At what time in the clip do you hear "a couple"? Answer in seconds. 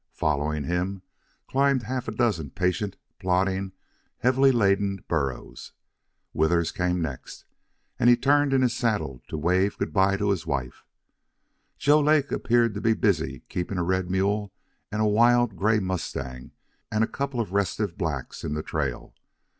17.03-17.39